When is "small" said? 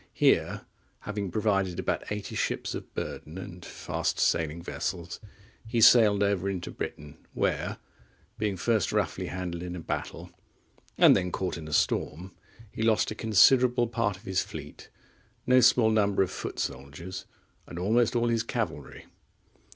15.61-15.91